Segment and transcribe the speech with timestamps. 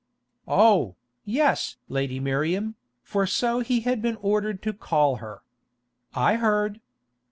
[0.47, 0.95] "Oh,
[1.25, 1.77] yes!
[1.87, 5.43] Lady Miriam," for so he had been ordered to call her.
[6.15, 6.81] "I heard.